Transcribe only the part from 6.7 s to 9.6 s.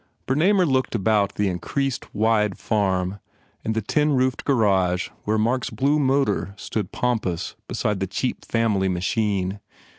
pompous beside the cheap family machine.